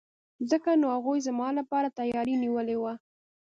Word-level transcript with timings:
ځکه 0.49 0.69
نو 0.81 0.87
هغوی 0.95 1.19
زما 1.27 1.47
لپاره 1.59 1.93
تیاری 1.99 2.35
نیولی 2.43 2.75
وو. 2.77 2.93